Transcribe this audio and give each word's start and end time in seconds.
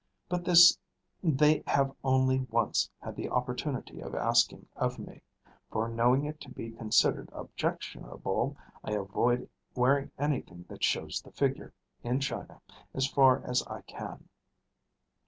But 0.29 0.45
this 0.45 0.79
they 1.23 1.61
have 1.67 1.93
only 2.03 2.39
once 2.49 2.89
had 3.03 3.15
the 3.15 3.29
opportunity 3.29 3.99
of 4.01 4.15
asking 4.15 4.65
of 4.75 4.97
me; 4.97 5.21
for 5.71 5.87
knowing 5.87 6.25
it 6.25 6.41
to 6.41 6.49
be 6.49 6.71
considered 6.71 7.29
objectionable, 7.31 8.57
I 8.83 8.93
avoid 8.93 9.47
wearing 9.75 10.09
anything 10.17 10.65
that 10.69 10.83
shows 10.83 11.21
the 11.21 11.31
figure, 11.31 11.71
in 12.01 12.19
China, 12.19 12.61
as 12.95 13.05
far 13.07 13.43
as 13.45 13.61
I 13.67 13.81
can. 13.81 14.27